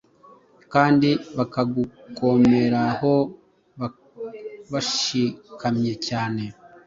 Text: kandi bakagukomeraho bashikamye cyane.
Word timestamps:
kandi 0.73 1.09
bakagukomeraho 1.37 3.13
bashikamye 4.71 5.93
cyane. 6.07 6.43